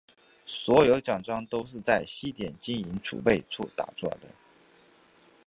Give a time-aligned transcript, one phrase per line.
[0.47, 4.09] 所有奖章都是在西点金银储备处打造。